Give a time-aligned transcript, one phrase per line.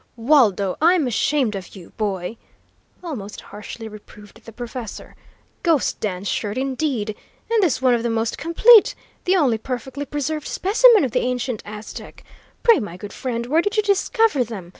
[0.17, 2.35] "Waldo, I'm ashamed of you, boy!"
[3.03, 5.15] almost harshly reproved the professor.
[5.61, 7.15] "Ghost dance shirt, indeed!
[7.51, 8.95] And this one of the most complete
[9.25, 12.23] the only perfectly preserved specimen of the ancient Aztec
[12.63, 14.69] pray, my good friend, where did you discover them?